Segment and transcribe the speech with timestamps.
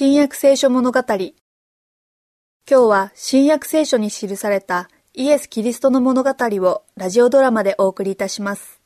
[0.00, 1.00] 新約聖書物語。
[1.08, 1.32] 今
[2.68, 8.80] 日は新約聖書に記されたイエス・キリストの物語をラジオドラマでお送りいたします。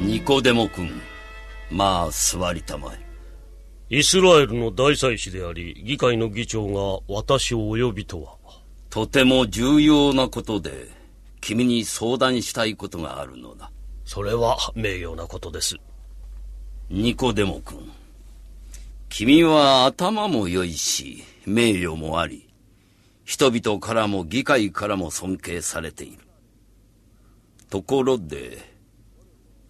[0.00, 0.92] ニコデモ君
[1.72, 2.94] まあ座りたま
[3.90, 3.98] え。
[3.98, 8.43] イスラエルの大祭司であり、議会の議長が私をお呼びとは。
[8.94, 10.86] とても重要なことで、
[11.40, 13.72] 君に相談したいことがあるのだ。
[14.04, 15.74] それは名誉なことです。
[16.90, 17.90] ニコデモ君。
[19.08, 22.48] 君は頭も良いし、名誉もあり、
[23.24, 26.18] 人々からも議会からも尊敬されている。
[27.70, 28.76] ところで、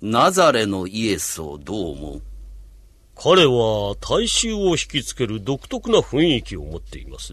[0.03, 2.23] ナザレのイエスをどう思う？
[3.17, 7.33] 彼は大衆を引きつける独特な雰囲気を持っています。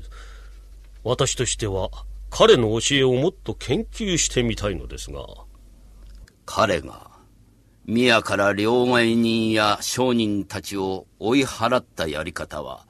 [1.04, 1.90] 私としては
[2.30, 5.26] 彼の教えをもっと研究してみたいのですが。
[6.46, 7.12] 彼が
[7.86, 12.86] 宮から両替人や商人たちを追い払ったやり方は、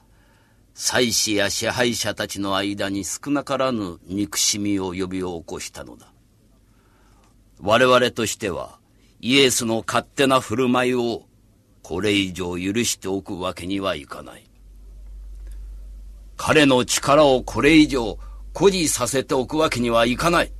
[0.74, 6.12] 祭司や支配者たちの間に少なからぬ憎しみを呼び起こしたのだ。
[7.60, 8.78] 我々としては、
[9.20, 11.24] イエスの勝手な振る舞いを
[11.82, 14.51] これ以上許しておくわけにはいかない。
[16.36, 18.18] 彼の力をこれ以上
[18.54, 20.52] 誇示させておくわけにはいかない。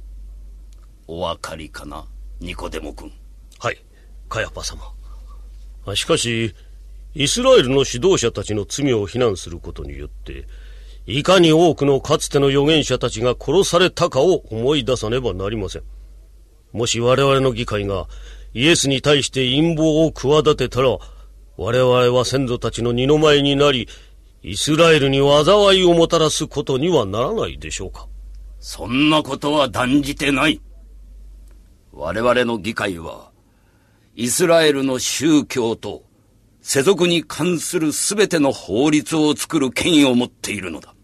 [1.07, 2.07] お分かりかな、
[2.41, 3.13] ニコデモ君。
[3.59, 3.79] はい、
[4.29, 4.81] カヤパ様。
[5.95, 6.55] しかし、
[7.15, 10.47] イスラエルの指導者たちの罪を非難することによって、
[11.07, 15.83] いかに多くのかつての預言者たちが殺されたかを思い出さねばなりません。
[16.73, 18.07] もし我々の議会が
[18.55, 20.97] イエスに対して陰謀を企てたら、
[21.57, 23.89] 我々は先祖たちの二の前になり、
[24.45, 28.09] イスラエルに災いをもたらすことにはならないでしょうか？
[28.59, 30.61] そんなことは断じてない。
[31.93, 33.31] 我々の議会は、
[34.17, 36.05] イスラエルの宗教と
[36.61, 40.95] 世俗に関する全ての法律を作る権威を持っているのだ。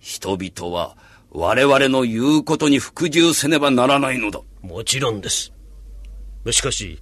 [0.00, 0.96] 人々は
[1.30, 4.40] 我々の言うことに服従せねばならないのだ。
[4.62, 5.52] もちろんです。
[6.50, 6.98] しかし、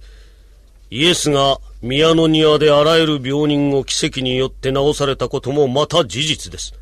[0.89, 6.73] イエスが宮の庭であらゆる病人を奇跡によって治されたこともまた事実です。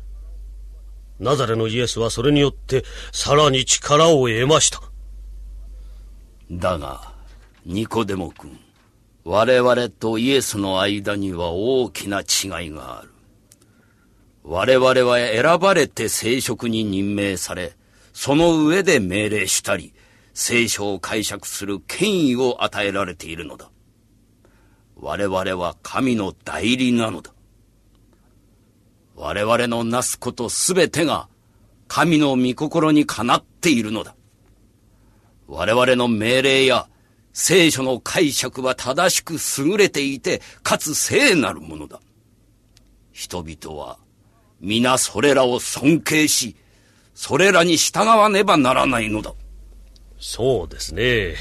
[1.18, 4.80] ナザレのイエスはそれによってさらに力を得ました。
[6.50, 7.12] だが、
[7.64, 8.60] ニコデモ君、
[9.24, 13.10] 我々とイエスの間には大きな違いがある。
[14.44, 17.72] 我々は選ばれて聖職に任命され、
[18.12, 19.92] その上で命令したり、
[20.32, 23.70] 聖書を解釈する権威を与えられているのだ。
[24.98, 27.32] 我々は神の代理なのだ。
[29.14, 31.28] 我々のなすことすべてが
[31.88, 34.14] 神の御心にかなっているのだ。
[35.46, 36.88] 我々の命令や
[37.32, 42.00] 聖書の解釈は正しく優れていて、かつ聖なるものだ。
[43.12, 43.98] 人々は
[44.60, 46.56] 皆それらを尊敬し、
[47.14, 49.34] それらに従わねばならないのだ。
[50.18, 51.34] そうですね。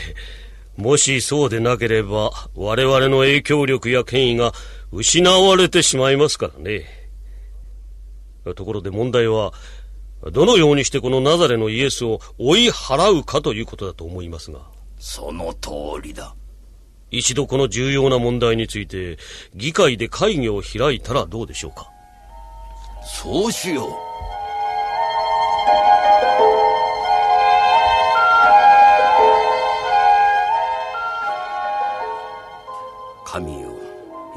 [0.78, 4.52] もしそうでなければ、我々の影響力や権威が
[4.92, 6.86] 失われてしまいますからね。
[8.56, 9.54] ところで問題は、
[10.32, 14.60] どのようにしてこのナザレのイエスを追い払うかということだと思いますが。
[15.00, 15.70] その通
[16.02, 16.36] りだ。
[17.12, 19.18] 一度この重要な問題について、
[19.54, 21.90] 議会で会議を開いたらどうでしょうか。
[23.06, 23.90] そうしよう。
[33.36, 33.76] 神よ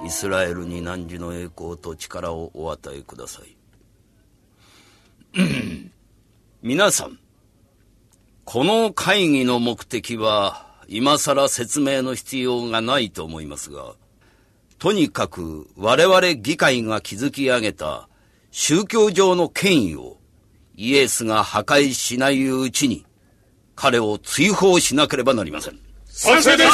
[0.04, 3.56] イスラエルに汝の栄光と力をお与えください。
[6.62, 7.16] 皆さん
[8.44, 13.94] この会議の目的は今更説明の必要がないと思いますが
[14.80, 18.08] とにかく我々議会が築き上げた
[18.50, 20.16] 宗教上の権威を
[20.74, 23.06] イエスが破壊しないうちに
[23.76, 25.78] 彼を追放しなければなりません。
[26.06, 26.64] 賛成で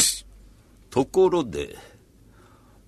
[0.00, 0.31] す。
[0.92, 1.78] ところで、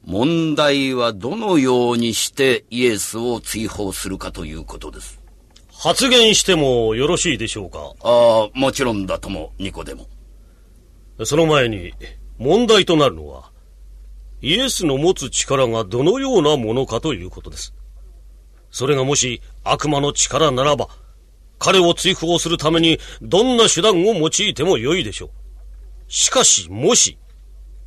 [0.05, 5.23] 問題はどのようにしてイエスを追放するかということです。
[5.73, 7.79] 発言してもよろしいでしょうか？
[8.03, 10.07] ああ、もちろんだとも、ニコでも。
[11.25, 11.95] その前に、
[12.37, 13.51] 問題となるのは、
[14.43, 17.73] イエスの持つ力がどのようなものかということです。
[18.71, 20.89] それがもし悪魔の力ならば、
[21.59, 25.31] 彼を追放するためにどんな手段を用いてもよいでしょう。
[26.09, 27.17] しかし、もし、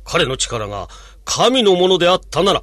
[0.08, 0.88] 彼の力が
[1.26, 2.62] 神のものであったなら、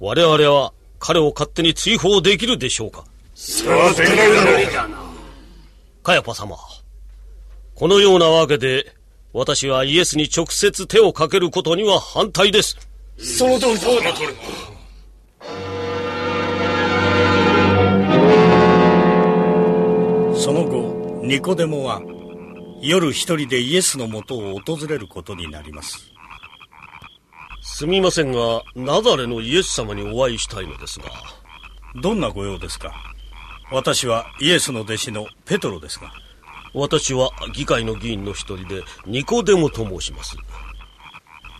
[0.00, 3.04] 我々は彼を勝手に追放できるでしょうか
[3.34, 3.64] さ
[3.94, 4.04] て
[6.02, 6.56] カヤパ様。
[7.74, 8.96] このようなわけで、
[9.34, 12.78] 私はイエスに直接手をかけることには反対です。
[13.18, 14.28] その通りその通り
[20.40, 22.00] その後ニコデモは
[22.80, 26.10] 夜一人でイエスのもとを訪れることになります
[27.62, 31.06] すみませんが、ナザレのイエス様にお会いしたいのですが。
[32.00, 32.94] どんなご用ですか？
[33.70, 36.12] 私はイエスの弟子のペトロですが
[36.74, 40.36] 私は議会の議員の一人で、ニコデモと申します。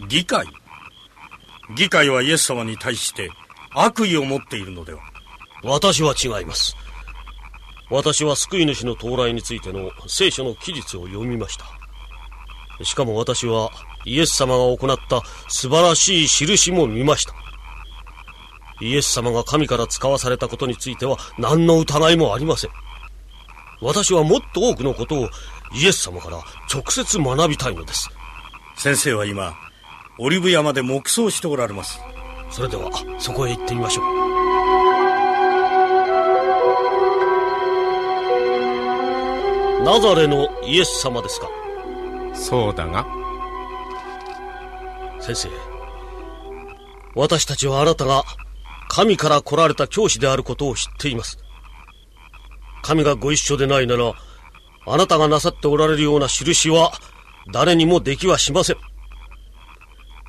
[0.09, 0.47] 議会？
[1.77, 3.31] 議会はイエス様に対して
[3.75, 5.01] 悪意を持っているのでは
[5.63, 6.77] 私は違います。
[7.91, 12.85] 私は救い主の到来についての聖書の記述を読みました。
[12.85, 13.71] しかも私は
[14.05, 17.35] イエス様が行った素晴らしい印も見ました。
[18.81, 22.71] イエス様が神から使わされたことについては何の疑いもありません。
[23.83, 25.29] 私はもっと多くのことを
[25.75, 26.39] イエス様から
[26.73, 28.11] 直接学びたいのです。
[28.77, 29.55] 先生は今
[30.19, 32.01] オリブ山で黙想しておられます
[32.51, 34.05] それではそこへ行ってみましょう。
[39.85, 41.49] ナザレのイエス様ですか
[42.35, 43.20] そうだが
[45.21, 45.49] 先生。
[47.15, 48.25] 私たちはあなたが
[48.89, 51.39] 神から来られた教師であることを知っています。
[52.83, 54.15] 神がご一緒でないなら
[54.87, 56.93] あなたがなさっておられるような印は
[57.53, 58.77] 誰にもできはしません。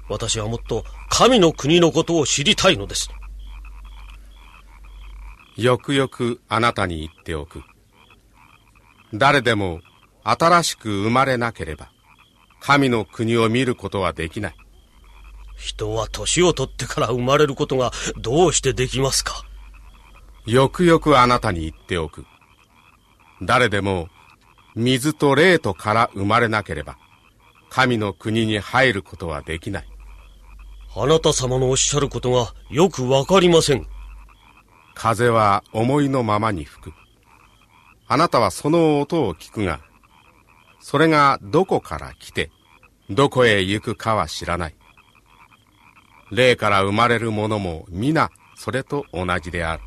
[0.10, 3.10] 私はもっと神の国のことを知りたいのです。
[5.56, 7.64] よくよくあなたに言っておく。
[9.14, 9.82] 誰でも
[10.24, 11.92] 新しく生まれなければ
[12.60, 14.61] 神の国を見ることはできない。
[15.62, 19.46] 人は年を取ってから生まれることがどうしてできますか？
[20.48, 22.26] よくよくあなたに言っておく。
[23.44, 24.10] 誰でも
[24.76, 26.98] 水と霊とから生まれなければ
[27.70, 29.88] 神の国に入ることはできない。
[30.96, 33.86] あなた様のおっしゃることがよくわかりません。
[34.96, 36.94] 風は思いのままに吹く。
[38.08, 39.80] あなたはその音を聞くが
[40.80, 42.50] それがどこから来て
[43.12, 44.76] どこへ行くかは知らない
[46.32, 49.84] 霊から生まれるものも皆それと同じである。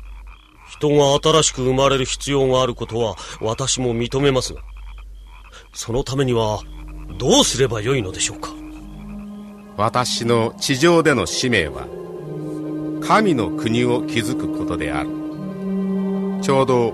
[0.69, 4.61] 人が新しく生まれる必要があることは私も認めますが
[5.73, 6.59] そのためには
[7.17, 8.49] どうすればよいのでしょうか？
[9.77, 11.85] 私の地上での使命は
[13.01, 15.09] 神の国を築くことである。
[16.41, 16.91] ちょうど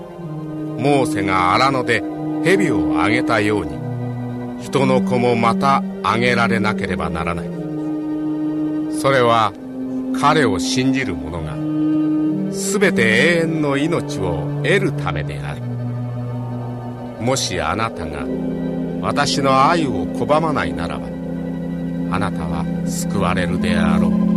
[0.78, 2.02] モーセが荒野で
[2.44, 7.61] 蛇をあげたように人の子もまたあげられなければならない
[9.02, 9.52] それは
[10.20, 11.56] 彼を信じる者が
[12.52, 15.62] 全て永遠の命を得るためである。
[17.20, 18.24] もしあなたが
[19.00, 21.06] 私の愛を拒まないならば
[22.14, 24.31] あなたは救われるであろう。